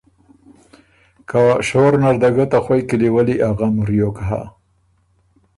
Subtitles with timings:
[1.29, 4.41] که شور نر ده ګۀ ته خوئ کِلی وَلّی ا غم وریوک هۀ۔